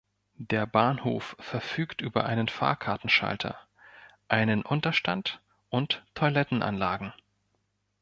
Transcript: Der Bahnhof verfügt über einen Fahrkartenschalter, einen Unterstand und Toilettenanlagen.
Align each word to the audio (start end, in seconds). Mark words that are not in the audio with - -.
Der 0.39 0.65
Bahnhof 0.65 1.35
verfügt 1.37 2.01
über 2.01 2.25
einen 2.25 2.47
Fahrkartenschalter, 2.47 3.59
einen 4.29 4.63
Unterstand 4.63 5.39
und 5.69 6.03
Toilettenanlagen. 6.15 7.13